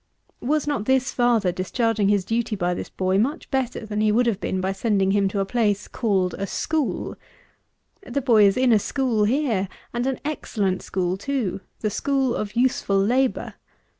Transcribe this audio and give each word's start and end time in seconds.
Was 0.41 0.65
not 0.65 0.85
this 0.85 1.11
father 1.11 1.51
discharging 1.51 2.09
his 2.09 2.25
duty 2.25 2.55
by 2.55 2.73
this 2.73 2.89
boy 2.89 3.19
much 3.19 3.51
better 3.51 3.85
than 3.85 4.01
he 4.01 4.11
would 4.11 4.25
have 4.25 4.39
been 4.41 4.59
by 4.59 4.71
sending 4.71 5.11
him 5.11 5.27
to 5.27 5.41
a 5.41 5.45
place 5.45 5.87
called 5.87 6.33
a 6.39 6.47
school? 6.47 7.15
The 8.01 8.19
boy 8.23 8.47
is 8.47 8.57
in 8.57 8.71
a 8.73 8.79
school 8.79 9.25
here; 9.25 9.69
and 9.93 10.07
an 10.07 10.19
excellent 10.25 10.81
school 10.81 11.17
too: 11.17 11.61
the 11.81 11.91
school 11.91 12.33
of 12.35 12.55
useful 12.55 12.97
labour. 12.97 13.53